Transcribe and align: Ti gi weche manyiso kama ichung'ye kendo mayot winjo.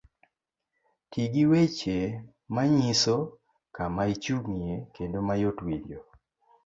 Ti 1.11 1.21
gi 1.33 1.43
weche 1.51 1.97
manyiso 2.53 3.15
kama 3.75 4.01
ichung'ye 4.13 4.73
kendo 4.95 5.17
mayot 5.27 5.57
winjo. 5.65 5.99